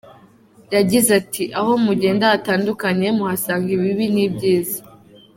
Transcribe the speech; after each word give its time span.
Yagize 0.75 1.09
ati 1.21 1.43
“Aho 1.59 1.71
mugenda 1.85 2.25
hatandukanye 2.33 3.07
muhasanga 3.17 3.67
ibibi 3.77 4.05
n’ibyiza. 4.15 4.79